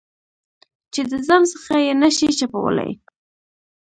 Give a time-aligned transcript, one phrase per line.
[0.93, 2.91] چې د ځان څخه یې نه شې چپولای.